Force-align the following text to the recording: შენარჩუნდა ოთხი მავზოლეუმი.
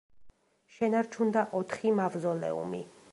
შენარჩუნდა 0.77 1.45
ოთხი 1.61 1.93
მავზოლეუმი. 2.03 2.83